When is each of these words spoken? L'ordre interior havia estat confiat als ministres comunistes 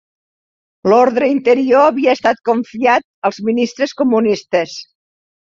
L'ordre 0.91 1.27
interior 1.33 1.85
havia 1.89 2.15
estat 2.19 2.41
confiat 2.51 3.07
als 3.31 3.41
ministres 3.51 3.95
comunistes 4.03 4.79